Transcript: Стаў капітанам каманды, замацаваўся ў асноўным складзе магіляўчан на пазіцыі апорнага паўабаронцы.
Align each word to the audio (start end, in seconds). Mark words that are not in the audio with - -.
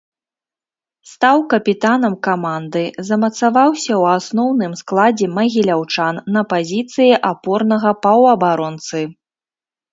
Стаў 1.09 1.37
капітанам 1.51 2.15
каманды, 2.27 2.83
замацаваўся 3.11 3.85
ў 3.85 4.03
асноўным 4.21 4.71
складзе 4.81 5.27
магіляўчан 5.37 6.15
на 6.39 6.47
пазіцыі 6.57 7.13
апорнага 7.33 7.89
паўабаронцы. 8.09 9.09